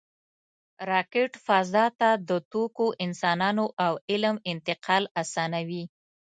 [0.89, 5.83] راکټ فضا ته د توکو، انسانانو او علم انتقال آسانوي